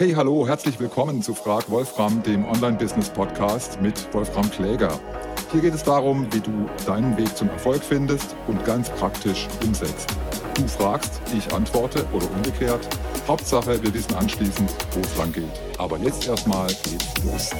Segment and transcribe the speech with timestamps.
[0.00, 4.98] Hey, hallo, herzlich willkommen zu Frag Wolfram, dem Online-Business-Podcast mit Wolfram Kläger.
[5.52, 10.16] Hier geht es darum, wie du deinen Weg zum Erfolg findest und ganz praktisch umsetzt.
[10.54, 12.88] Du fragst, ich antworte oder umgekehrt.
[13.28, 15.44] Hauptsache, wir wissen anschließend, wo es lang geht.
[15.76, 17.50] Aber jetzt erstmal geht's los.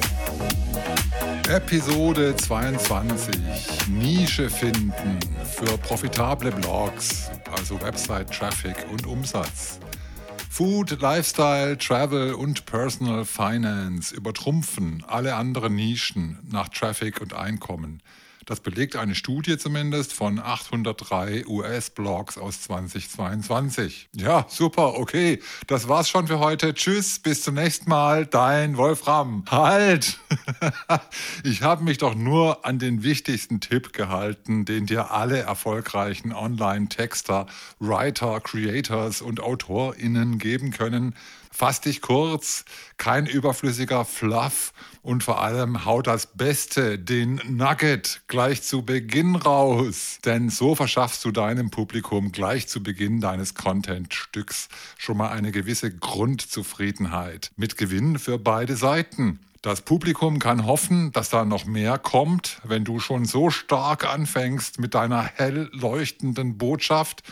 [1.50, 3.34] Episode 22.
[3.90, 4.94] Nische finden
[5.44, 9.78] für profitable Blogs, also Website Traffic und Umsatz.
[10.52, 18.02] Food, Lifestyle, Travel und Personal Finance übertrumpfen alle anderen Nischen nach Traffic und Einkommen.
[18.50, 24.08] Das belegt eine Studie zumindest von 803 US-Blogs aus 2022.
[24.16, 25.38] Ja, super, okay.
[25.68, 26.74] Das war's schon für heute.
[26.74, 28.26] Tschüss, bis zum nächsten Mal.
[28.26, 29.44] Dein Wolfram.
[29.48, 30.18] Halt!
[31.44, 37.46] ich habe mich doch nur an den wichtigsten Tipp gehalten, den dir alle erfolgreichen Online-Texter,
[37.78, 41.14] Writer, Creators und AutorInnen geben können
[41.52, 42.64] Fass dich kurz,
[42.96, 50.18] kein überflüssiger Fluff und vor allem hau das Beste, den Nugget, gleich zu Beginn raus.
[50.24, 55.94] Denn so verschaffst du deinem Publikum gleich zu Beginn deines Content-Stücks schon mal eine gewisse
[55.94, 59.40] Grundzufriedenheit mit Gewinn für beide Seiten.
[59.60, 64.78] Das Publikum kann hoffen, dass da noch mehr kommt, wenn du schon so stark anfängst
[64.78, 67.22] mit deiner hell leuchtenden Botschaft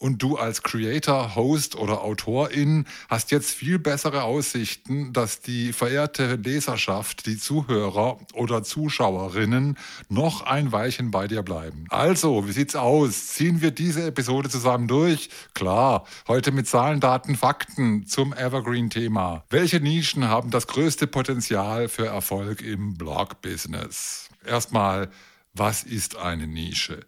[0.00, 6.36] und du als Creator, Host oder Autorin hast jetzt viel bessere Aussichten, dass die verehrte
[6.36, 9.76] Leserschaft, die Zuhörer oder Zuschauerinnen
[10.08, 11.84] noch ein Weilchen bei dir bleiben.
[11.90, 13.28] Also, wie sieht's aus?
[13.28, 15.28] Ziehen wir diese Episode zusammen durch?
[15.54, 19.44] Klar, heute mit Zahlen, Daten, Fakten zum Evergreen-Thema.
[19.50, 24.30] Welche Nischen haben das größte Potenzial für Erfolg im Blog-Business?
[24.46, 25.10] Erstmal,
[25.52, 27.04] was ist eine Nische?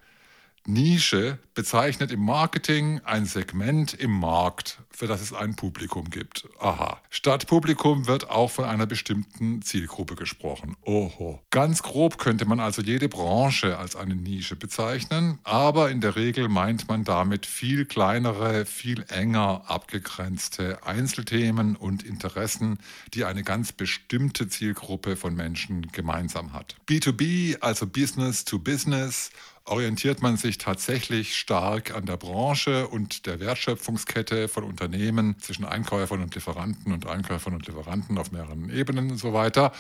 [0.66, 6.48] Nische bezeichnet im Marketing ein Segment im Markt, für das es ein Publikum gibt.
[6.60, 7.00] Aha.
[7.10, 10.76] Statt Publikum wird auch von einer bestimmten Zielgruppe gesprochen.
[10.82, 11.40] Oho.
[11.50, 16.48] Ganz grob könnte man also jede Branche als eine Nische bezeichnen, aber in der Regel
[16.48, 22.78] meint man damit viel kleinere, viel enger abgegrenzte Einzelthemen und Interessen,
[23.14, 26.76] die eine ganz bestimmte Zielgruppe von Menschen gemeinsam hat.
[26.88, 29.30] B2B, also Business to Business,
[29.64, 36.22] orientiert man sich tatsächlich stark an der Branche und der Wertschöpfungskette von Unternehmen zwischen Einkäufern
[36.22, 39.72] und Lieferanten und Einkäufern und Lieferanten auf mehreren Ebenen und so weiter.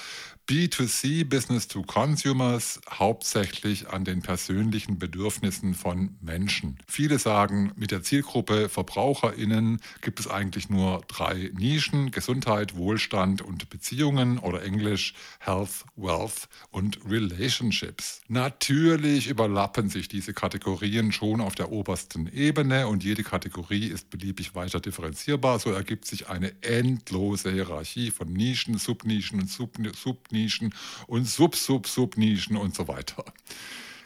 [0.48, 6.78] B2C, Business to Consumers, hauptsächlich an den persönlichen Bedürfnissen von Menschen.
[6.88, 13.70] Viele sagen, mit der Zielgruppe VerbraucherInnen gibt es eigentlich nur drei Nischen: Gesundheit, Wohlstand und
[13.70, 18.20] Beziehungen oder Englisch Health, Wealth und Relationships.
[18.28, 24.54] Natürlich überlappen sich diese Kategorien schon auf der obersten Ebene und jede Kategorie ist beliebig
[24.54, 25.58] weiter differenzierbar.
[25.58, 30.74] So ergibt sich eine endlose Hierarchie von Nischen, Subnischen und Subnischen
[31.06, 33.24] und Sub-Sub-Subnischen und so weiter.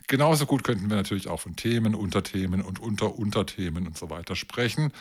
[0.07, 4.93] Genauso gut könnten wir natürlich auch von Themen, Unterthemen und Unter-Unterthemen und so weiter sprechen.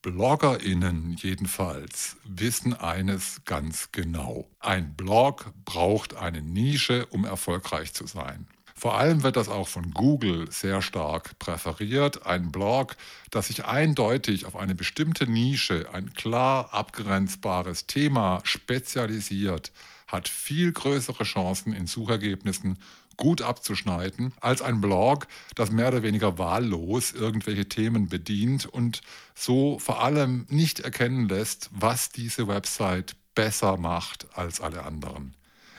[0.00, 4.50] BloggerInnen jedenfalls wissen eines ganz genau.
[4.60, 8.46] Ein Blog braucht eine Nische, um erfolgreich zu sein.
[8.84, 12.26] Vor allem wird das auch von Google sehr stark präferiert.
[12.26, 12.98] Ein Blog,
[13.30, 19.72] das sich eindeutig auf eine bestimmte Nische, ein klar abgrenzbares Thema spezialisiert,
[20.06, 22.78] hat viel größere Chancen in Suchergebnissen
[23.16, 29.00] gut abzuschneiden als ein Blog, das mehr oder weniger wahllos irgendwelche Themen bedient und
[29.34, 35.34] so vor allem nicht erkennen lässt, was diese Website besser macht als alle anderen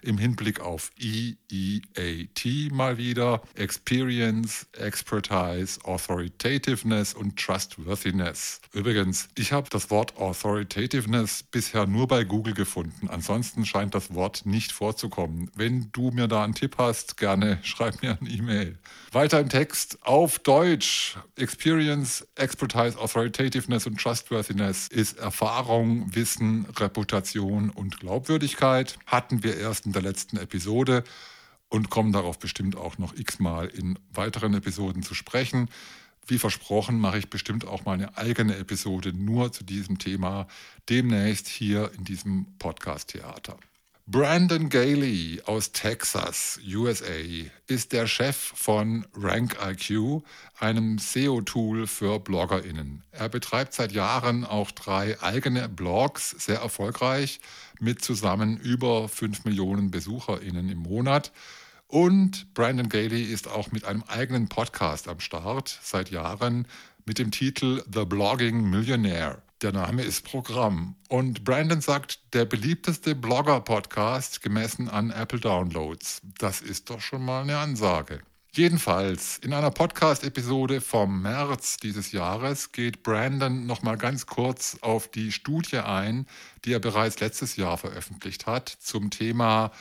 [0.05, 3.41] im Hinblick auf EEAT mal wieder.
[3.55, 8.61] Experience, Expertise, Authoritativeness und Trustworthiness.
[8.73, 13.09] Übrigens, ich habe das Wort Authoritativeness bisher nur bei Google gefunden.
[13.09, 15.49] Ansonsten scheint das Wort nicht vorzukommen.
[15.55, 18.77] Wenn du mir da einen Tipp hast, gerne schreib mir eine E-Mail.
[19.11, 21.17] Weiter im Text auf Deutsch.
[21.35, 28.97] Experience, Expertise, Authoritativeness und Trustworthiness ist Erfahrung, Wissen, Reputation und Glaubwürdigkeit.
[29.05, 31.03] Hatten wir erst in der letzten Episode
[31.69, 35.69] und kommen darauf bestimmt auch noch x-mal in weiteren Episoden zu sprechen.
[36.27, 40.47] Wie versprochen, mache ich bestimmt auch mal eine eigene Episode nur zu diesem Thema
[40.89, 43.57] demnächst hier in diesem Podcast-Theater.
[44.07, 50.21] Brandon Gailey aus Texas, USA, ist der Chef von RankIQ,
[50.59, 53.03] einem SEO-Tool für BloggerInnen.
[53.11, 57.39] Er betreibt seit Jahren auch drei eigene Blogs, sehr erfolgreich,
[57.79, 61.31] mit zusammen über 5 Millionen BesucherInnen im Monat.
[61.87, 66.67] Und Brandon Gailey ist auch mit einem eigenen Podcast am Start seit Jahren
[67.05, 69.41] mit dem Titel The Blogging Millionaire.
[69.61, 70.95] Der Name ist Programm.
[71.07, 76.21] Und Brandon sagt, der beliebteste Blogger-Podcast gemessen an Apple Downloads.
[76.39, 78.21] Das ist doch schon mal eine Ansage.
[78.55, 85.33] Jedenfalls, in einer Podcast-Episode vom März dieses Jahres geht Brandon nochmal ganz kurz auf die
[85.33, 86.25] Studie ein,
[86.63, 89.73] die er bereits letztes Jahr veröffentlicht hat, zum Thema,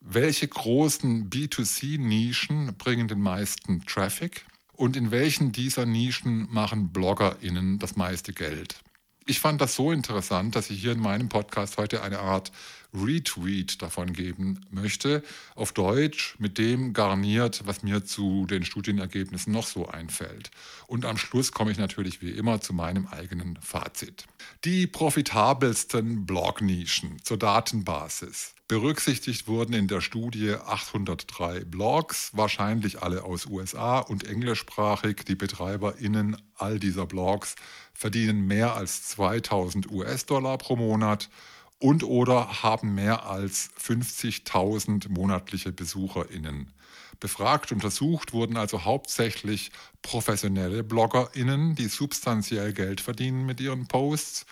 [0.00, 7.94] welche großen B2C-Nischen bringen den meisten Traffic und in welchen dieser Nischen machen BloggerInnen das
[7.94, 8.82] meiste Geld
[9.26, 12.52] ich fand das so interessant, dass ich hier in meinem Podcast heute eine Art
[12.94, 15.22] Retweet davon geben möchte,
[15.54, 20.50] auf Deutsch, mit dem garniert, was mir zu den Studienergebnissen noch so einfällt.
[20.86, 24.26] Und am Schluss komme ich natürlich wie immer zu meinem eigenen Fazit.
[24.64, 28.54] Die profitabelsten Blog-Nischen zur Datenbasis.
[28.68, 35.24] Berücksichtigt wurden in der Studie 803 Blogs, wahrscheinlich alle aus USA und englischsprachig.
[35.24, 37.54] Die BetreiberInnen all dieser Blogs
[37.96, 41.30] verdienen mehr als 2000 US-Dollar pro Monat
[41.78, 46.72] und oder haben mehr als 50.000 monatliche BesucherInnen.
[47.20, 49.70] Befragt, untersucht wurden also hauptsächlich
[50.02, 54.46] professionelle BloggerInnen, die substanziell Geld verdienen mit ihren Posts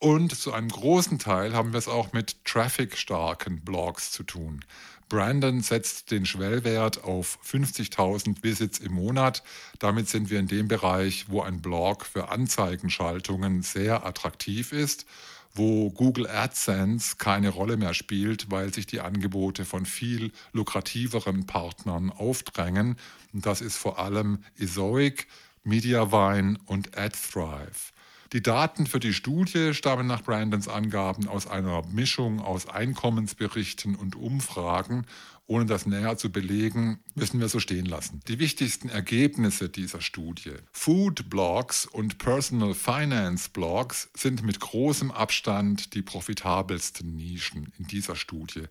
[0.00, 4.64] und zu einem großen Teil haben wir es auch mit traffic-starken Blogs zu tun.
[5.08, 9.42] Brandon setzt den Schwellwert auf 50.000 Visits im Monat.
[9.78, 15.06] Damit sind wir in dem Bereich, wo ein Blog für Anzeigenschaltungen sehr attraktiv ist,
[15.54, 22.10] wo Google AdSense keine Rolle mehr spielt, weil sich die Angebote von viel lukrativeren Partnern
[22.10, 22.96] aufdrängen.
[23.32, 25.26] Und das ist vor allem Ezoic,
[25.64, 27.92] Mediavine und AdThrive.
[28.34, 34.16] Die Daten für die Studie stammen nach Brandons Angaben aus einer Mischung aus Einkommensberichten und
[34.16, 35.06] Umfragen.
[35.50, 38.20] Ohne das näher zu belegen, müssen wir so stehen lassen.
[38.28, 40.52] Die wichtigsten Ergebnisse dieser Studie.
[40.72, 48.14] Food Blogs und Personal Finance Blogs sind mit großem Abstand die profitabelsten Nischen in dieser
[48.14, 48.64] Studie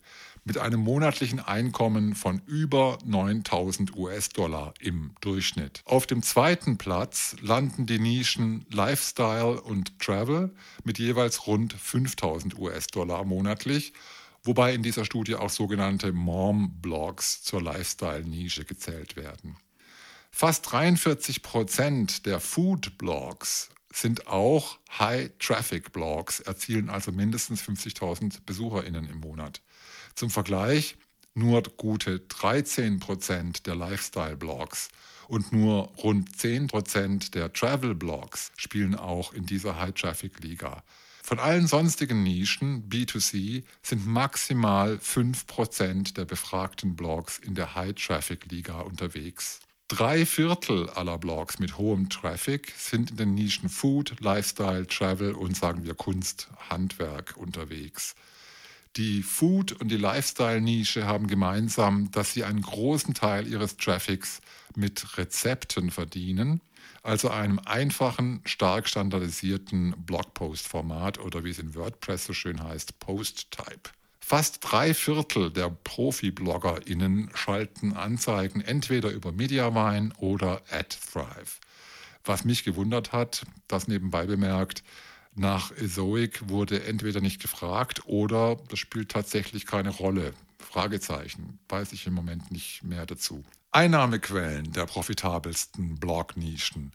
[0.45, 5.81] mit einem monatlichen Einkommen von über 9000 US-Dollar im Durchschnitt.
[5.83, 10.51] Auf dem zweiten Platz landen die Nischen Lifestyle und Travel
[10.83, 13.93] mit jeweils rund 5000 US-Dollar monatlich
[14.47, 19.57] wobei in dieser Studie auch sogenannte Mom-Blogs zur Lifestyle-Nische gezählt werden.
[20.31, 29.61] Fast 43 Prozent der Food-Blogs sind auch High-Traffic-Blogs, erzielen also mindestens 50.000 BesucherInnen im Monat.
[30.15, 30.95] Zum Vergleich,
[31.33, 34.89] nur gute 13 Prozent der Lifestyle-Blogs
[35.27, 40.83] und nur rund 10 Prozent der Travel-Blogs spielen auch in dieser High-Traffic-Liga.
[41.27, 48.79] Von allen sonstigen Nischen B2C sind maximal 5 Prozent der befragten Blogs in der High-Traffic-Liga
[48.79, 49.59] unterwegs.
[49.89, 55.57] Drei Viertel aller Blogs mit hohem Traffic sind in den Nischen Food, Lifestyle, Travel und
[55.57, 58.15] sagen wir Kunst, Handwerk unterwegs.
[58.95, 64.39] Die Food- und die Lifestyle-Nische haben gemeinsam, dass sie einen großen Teil ihres Traffics
[64.77, 66.61] mit Rezepten verdienen,
[67.07, 73.91] also einem einfachen, stark standardisierten Blogpost-Format oder wie es in WordPress so schön heißt, Post-Type.
[74.19, 81.61] Fast drei Viertel der Profi-BloggerInnen schalten Anzeigen entweder über Mediavine oder AdThrive.
[82.25, 84.83] Was mich gewundert hat, das nebenbei bemerkt,
[85.33, 90.33] nach Ezoic wurde entweder nicht gefragt oder das spielt tatsächlich keine Rolle.
[90.59, 93.45] Fragezeichen, weiß ich im Moment nicht mehr dazu.
[93.77, 96.93] Einnahmequellen der profitabelsten Blog-Nischen.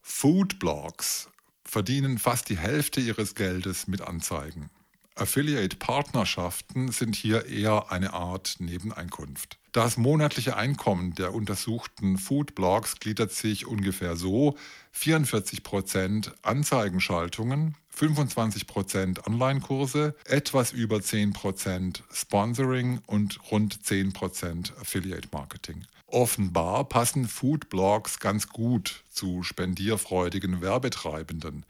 [0.00, 1.28] Food-Blogs
[1.62, 4.70] verdienen fast die Hälfte ihres Geldes mit Anzeigen.
[5.14, 9.58] Affiliate-Partnerschaften sind hier eher eine Art Nebeneinkunft.
[9.72, 14.56] Das monatliche Einkommen der untersuchten Food-Blogs gliedert sich ungefähr so:
[14.98, 25.84] 44% Anzeigenschaltungen, 25% Online-Kurse, etwas über 10% Sponsoring und rund 10% Affiliate-Marketing.
[26.12, 31.64] Offenbar passen Food-Blogs ganz gut zu spendierfreudigen Werbetreibenden.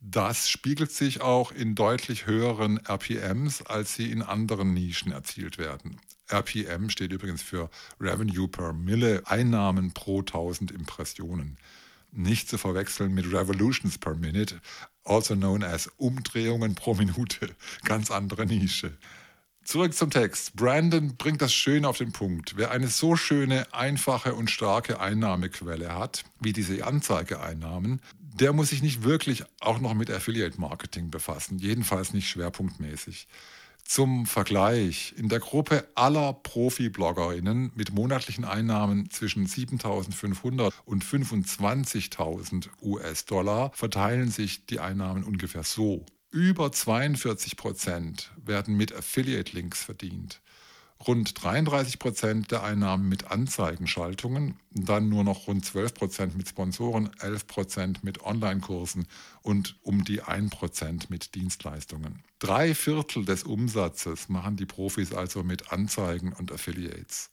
[0.00, 6.00] Das spiegelt sich auch in deutlich höheren RPMs, als sie in anderen Nischen erzielt werden.
[6.32, 7.68] RPM steht übrigens für
[8.00, 11.58] Revenue per Mille, Einnahmen pro 1000 Impressionen.
[12.10, 14.62] Nicht zu verwechseln mit Revolutions per Minute,
[15.04, 18.96] also known as Umdrehungen pro Minute, ganz andere Nische.
[19.64, 20.54] Zurück zum Text.
[20.56, 22.56] Brandon bringt das schön auf den Punkt.
[22.56, 28.82] Wer eine so schöne, einfache und starke Einnahmequelle hat, wie diese Anzeigeeinnahmen, der muss sich
[28.82, 33.26] nicht wirklich auch noch mit Affiliate Marketing befassen, jedenfalls nicht schwerpunktmäßig.
[33.84, 43.70] Zum Vergleich, in der Gruppe aller Profi-BloggerInnen mit monatlichen Einnahmen zwischen 7.500 und 25.000 US-Dollar
[43.74, 46.04] verteilen sich die Einnahmen ungefähr so.
[46.34, 50.40] Über 42 Prozent werden mit Affiliate-Links verdient
[51.06, 57.10] rund 33 Prozent der Einnahmen mit Anzeigenschaltungen, dann nur noch rund 12 Prozent mit Sponsoren,
[57.20, 59.06] 11 Prozent mit Online-Kursen
[59.42, 62.22] und um die 1 Prozent mit Dienstleistungen.
[62.38, 67.30] Drei Viertel des Umsatzes machen die Profis also mit Anzeigen und Affiliates.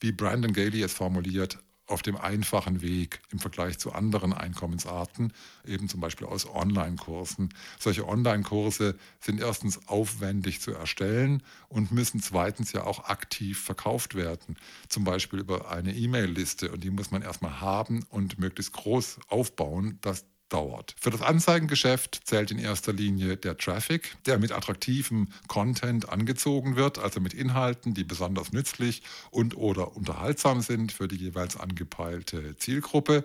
[0.00, 5.32] Wie Brandon Gailey es formuliert, auf dem einfachen Weg im Vergleich zu anderen Einkommensarten,
[5.64, 7.48] eben zum Beispiel aus Online-Kursen.
[7.78, 14.56] Solche Online-Kurse sind erstens aufwendig zu erstellen und müssen zweitens ja auch aktiv verkauft werden,
[14.88, 19.98] zum Beispiel über eine E-Mail-Liste und die muss man erstmal haben und möglichst groß aufbauen,
[20.02, 20.94] dass dauert.
[21.00, 26.98] Für das Anzeigengeschäft zählt in erster Linie der Traffic, der mit attraktivem Content angezogen wird,
[26.98, 33.24] also mit Inhalten, die besonders nützlich und oder unterhaltsam sind für die jeweils angepeilte Zielgruppe.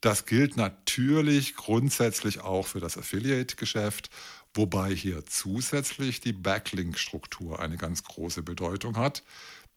[0.00, 4.08] Das gilt natürlich grundsätzlich auch für das Affiliate-Geschäft,
[4.54, 9.22] wobei hier zusätzlich die Backlink-Struktur eine ganz große Bedeutung hat.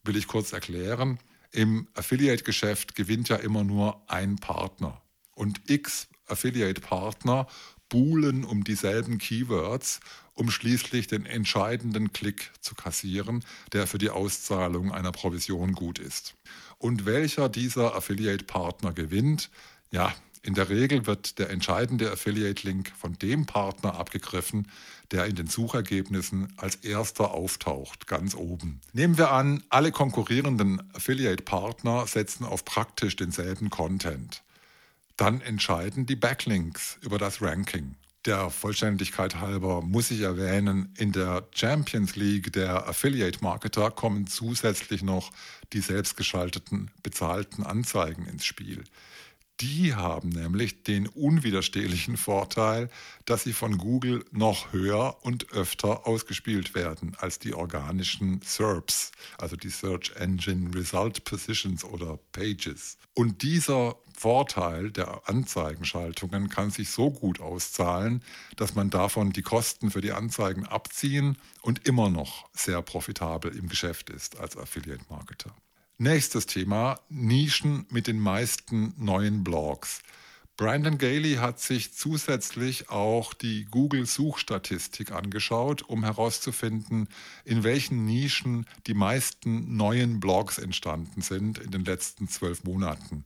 [0.04, 1.20] Will ich kurz erklären.
[1.52, 5.02] Im Affiliate-Geschäft gewinnt ja immer nur ein Partner.
[5.36, 7.48] Und X Affiliate-Partner
[7.90, 10.00] buhlen um dieselben Keywords,
[10.34, 16.36] um schließlich den entscheidenden Klick zu kassieren, der für die Auszahlung einer Provision gut ist.
[16.80, 19.52] Und welcher dieser Affiliate-Partner gewinnt?
[19.92, 24.68] Ja, in der Regel wird der entscheidende Affiliate-Link von dem Partner abgegriffen,
[25.12, 28.82] der in den Suchergebnissen als erster auftaucht, ganz oben.
[28.92, 34.44] Nehmen wir an, alle konkurrierenden Affiliate-Partner setzen auf praktisch denselben Content
[35.18, 37.96] dann entscheiden die Backlinks über das Ranking.
[38.26, 45.04] Der Vollständigkeit halber muss ich erwähnen, in der Champions League der Affiliate Marketer kommen zusätzlich
[45.04, 45.32] noch
[45.74, 48.86] die selbstgeschalteten bezahlten Anzeigen ins Spiel.
[49.62, 52.90] Die haben nämlich den unwiderstehlichen Vorteil,
[53.26, 59.56] dass sie von Google noch höher und öfter ausgespielt werden als die organischen SERPs, also
[59.56, 62.98] die Search Engine Result Positions oder Pages.
[63.14, 68.24] Und dieser Vorteil der Anzeigenschaltungen kann sich so gut auszahlen,
[68.56, 73.70] dass man davon die Kosten für die Anzeigen abziehen und immer noch sehr profitabel im
[73.70, 75.56] Geschäft ist als Affiliate-Marketer.
[76.00, 80.02] Nächstes Thema, Nischen mit den meisten neuen Blogs.
[80.58, 87.08] Brandon Gailey hat sich zusätzlich auch die Google-Suchstatistik angeschaut, um herauszufinden,
[87.46, 93.24] in welchen Nischen die meisten neuen Blogs entstanden sind in den letzten zwölf Monaten.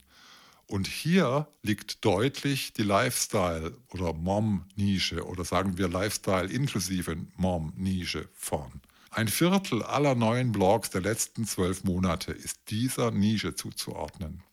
[0.66, 8.82] Und hier liegt deutlich die Lifestyle- oder Mom-Nische oder sagen wir Lifestyle inklusive Mom-Nische vorn.
[9.12, 14.44] Ein Viertel aller neuen Blogs der letzten zwölf Monate ist dieser Nische zuzuordnen.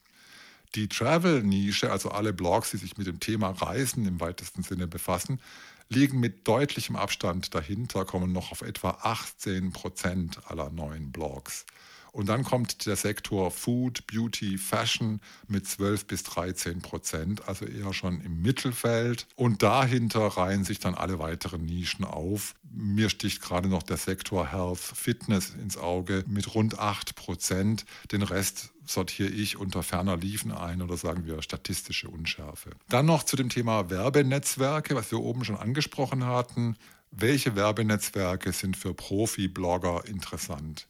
[0.75, 5.41] Die Travel-Nische, also alle Blogs, die sich mit dem Thema Reisen im weitesten Sinne befassen,
[5.89, 11.67] liegen mit deutlichem Abstand dahinter, kommen noch auf etwa 18 Prozent aller neuen Blogs.
[12.15, 17.93] Und dann kommt der Sektor Food, Beauty, Fashion mit 12 bis 13 Prozent, also eher
[17.93, 19.27] schon im Mittelfeld.
[19.35, 22.55] Und dahinter reihen sich dann alle weiteren Nischen auf.
[22.71, 27.85] Mir sticht gerade noch der Sektor Health, Fitness ins Auge mit rund 8 Prozent.
[28.13, 32.71] Den Rest sortiere ich unter ferner Liefen ein oder sagen wir statistische Unschärfe.
[32.89, 36.77] Dann noch zu dem Thema Werbenetzwerke, was wir oben schon angesprochen hatten.
[37.11, 40.87] Welche Werbenetzwerke sind für Profi-Blogger interessant?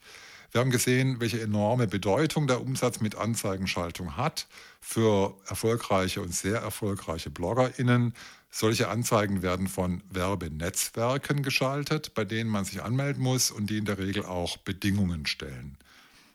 [0.54, 4.46] Wir haben gesehen, welche enorme Bedeutung der Umsatz mit Anzeigenschaltung hat
[4.80, 8.14] für erfolgreiche und sehr erfolgreiche BloggerInnen.
[8.52, 13.84] Solche Anzeigen werden von Werbenetzwerken geschaltet, bei denen man sich anmelden muss und die in
[13.84, 15.76] der Regel auch Bedingungen stellen.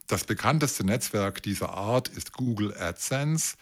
[0.07, 3.55] Das bekannteste Netzwerk dieser Art ist Google AdSense.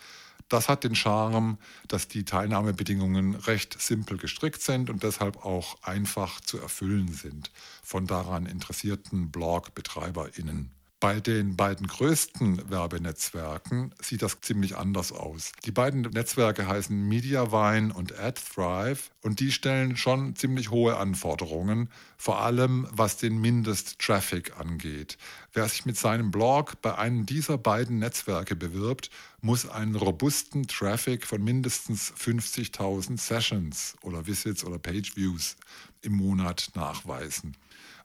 [0.49, 6.39] Das hat den Charme, dass die Teilnahmebedingungen recht simpel gestrickt sind und deshalb auch einfach
[6.39, 7.51] zu erfüllen sind
[7.83, 10.76] von daran interessierten Blog-BetreiberInnen.
[10.99, 15.51] Bei den beiden größten Werbenetzwerken sieht das ziemlich anders aus.
[15.63, 22.41] Die beiden Netzwerke heißen MediaVine und AdThrive und die stellen schon ziemlich hohe Anforderungen, vor
[22.41, 25.19] allem was den Mindest-Traffic angeht.
[25.53, 31.27] Wer sich mit seinem Blog bei einem dieser beiden Netzwerke bewirbt, muss einen robusten Traffic
[31.27, 35.57] von mindestens 50.000 Sessions oder Visits oder Page-Views
[36.01, 37.55] im Monat nachweisen.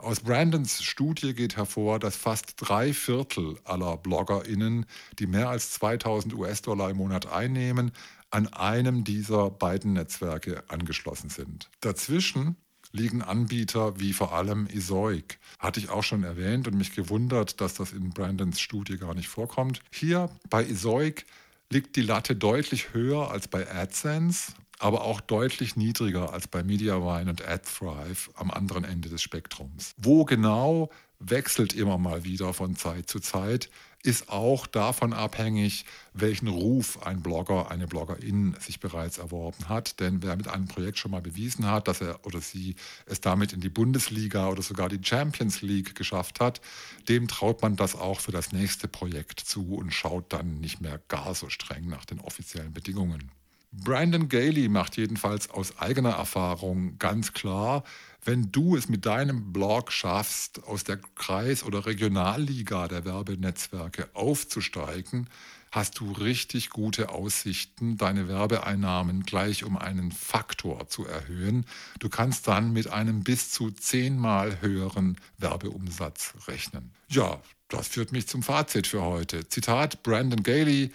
[0.02, 4.84] Aus Brandons Studie geht hervor, dass fast drei Viertel aller BloggerInnen,
[5.20, 7.92] die mehr als 2000 US-Dollar im Monat einnehmen,
[8.30, 11.70] an einem dieser beiden Netzwerke angeschlossen sind.
[11.82, 12.56] Dazwischen
[12.90, 17.74] liegen Anbieter wie vor allem Ezoic, Hatte ich auch schon erwähnt und mich gewundert, dass
[17.74, 19.82] das in Brandons Studie gar nicht vorkommt.
[19.92, 21.26] Hier bei Esoic
[21.70, 24.52] liegt die Latte deutlich höher als bei AdSense,
[24.82, 29.94] aber auch deutlich niedriger als bei MediaWine und AdThrive am anderen Ende des Spektrums.
[29.96, 33.70] Wo genau wechselt immer mal wieder von Zeit zu Zeit,
[34.02, 35.84] ist auch davon abhängig,
[36.14, 40.00] welchen Ruf ein Blogger, eine Bloggerin sich bereits erworben hat.
[40.00, 42.74] Denn wer mit einem Projekt schon mal bewiesen hat, dass er oder sie
[43.06, 46.60] es damit in die Bundesliga oder sogar die Champions League geschafft hat,
[47.08, 51.00] dem traut man das auch für das nächste Projekt zu und schaut dann nicht mehr
[51.06, 53.30] gar so streng nach den offiziellen Bedingungen.
[53.72, 57.84] Brandon Gailey macht jedenfalls aus eigener Erfahrung ganz klar,
[58.24, 65.28] wenn du es mit deinem Blog schaffst, aus der Kreis- oder Regionalliga der Werbenetzwerke aufzusteigen,
[65.72, 71.64] hast du richtig gute Aussichten, deine Werbeeinnahmen gleich um einen Faktor zu erhöhen.
[71.98, 76.92] Du kannst dann mit einem bis zu zehnmal höheren Werbeumsatz rechnen.
[77.08, 79.48] Ja, das führt mich zum Fazit für heute.
[79.48, 80.92] Zitat Brandon Gailey.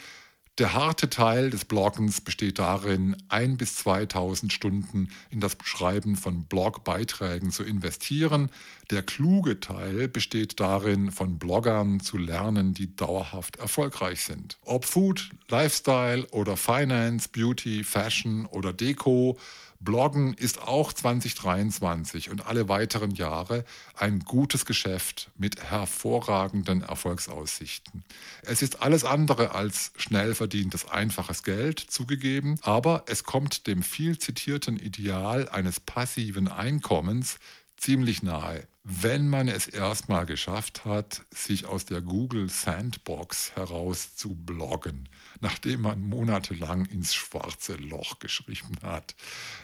[0.58, 6.46] Der harte Teil des Bloggens besteht darin, ein bis 2000 Stunden in das Schreiben von
[6.46, 8.50] Blogbeiträgen zu investieren.
[8.90, 14.58] Der kluge Teil besteht darin, von Bloggern zu lernen, die dauerhaft erfolgreich sind.
[14.66, 19.38] Ob Food, Lifestyle oder Finance, Beauty, Fashion oder Deko,
[19.80, 23.64] Bloggen ist auch 2023 und alle weiteren Jahre
[23.96, 28.04] ein gutes Geschäft mit hervorragenden Erfolgsaussichten.
[28.42, 34.18] Es ist alles andere als schnell verdientes einfaches Geld zugegeben, aber es kommt dem viel
[34.18, 37.38] zitierten Ideal eines passiven Einkommens
[37.78, 44.34] ziemlich nahe, wenn man es erstmal geschafft hat, sich aus der Google Sandbox heraus zu
[44.34, 45.10] bloggen,
[45.42, 49.16] nachdem man monatelang ins schwarze Loch geschrieben hat.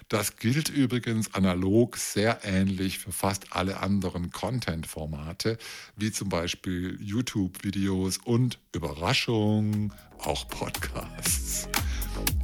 [0.09, 5.57] Das gilt übrigens analog sehr ähnlich für fast alle anderen Content-Formate,
[5.95, 11.69] wie zum Beispiel YouTube-Videos und Überraschung, auch Podcasts.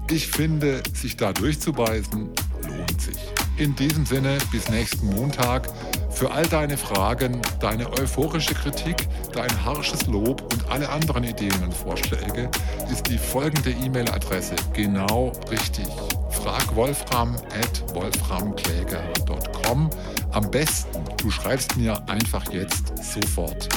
[0.10, 2.30] Ich finde, sich da durchzubeißen,
[2.68, 3.18] lohnt sich.
[3.58, 5.70] In diesem Sinne, bis nächsten Montag.
[6.10, 11.74] Für all deine Fragen, deine euphorische Kritik, dein harsches Lob und alle anderen Ideen und
[11.74, 12.50] Vorschläge
[12.92, 15.88] ist die folgende E-Mail-Adresse genau richtig.
[16.32, 19.90] Frag Wolfram at wolframkläger.com.
[20.32, 23.70] Am besten, du schreibst mir einfach jetzt sofort.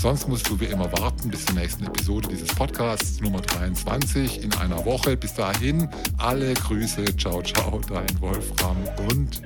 [0.00, 4.52] Sonst musst du wie immer warten bis zur nächsten Episode dieses Podcasts Nummer 23 in
[4.54, 5.16] einer Woche.
[5.16, 5.88] Bis dahin
[6.18, 8.76] alle Grüße, ciao, ciao, dein Wolfram
[9.08, 9.42] und